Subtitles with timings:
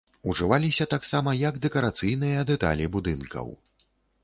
[0.31, 3.47] Ужываліся таксама як дэкарацыйныя дэталі будынкаў.